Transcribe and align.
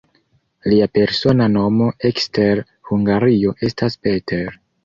Lia 0.71 0.87
persona 0.99 1.47
nomo 1.57 1.91
ekster 2.11 2.65
Hungario 2.91 3.55
estas 3.69 4.03
"Peter". 4.09 4.61